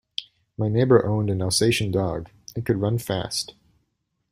My 0.57 0.67
neighbour 0.67 1.05
owned 1.05 1.29
an 1.29 1.43
Alsatian 1.43 1.91
dog, 1.91 2.27
it 2.55 2.65
could 2.65 2.81
run 2.81 2.97
fast. 2.97 3.53